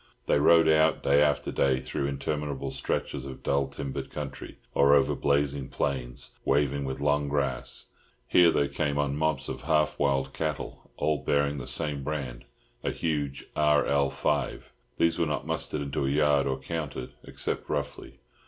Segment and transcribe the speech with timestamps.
[0.25, 5.13] They rode out, day after day, through interminable stretches of dull timbered country, or over
[5.13, 7.91] blazing plains waving with long grass.
[8.27, 12.45] Here they came on mobs of half wild cattle, all bearing the same brand,
[12.83, 14.71] a huge RL5.
[14.97, 18.21] These were not mustered into a yard or counted, except roughly.